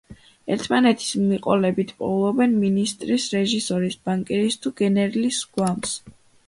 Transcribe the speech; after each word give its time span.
ერთმანეთის 0.53 1.11
მიყოლებით 1.25 1.93
პოულობენ 1.99 2.57
მინისტრის, 2.65 3.29
რეჟისორის, 3.37 4.03
ბანკირის 4.09 4.63
თუ 4.65 4.77
გენერლის 4.85 5.45
გვამს. 5.55 5.99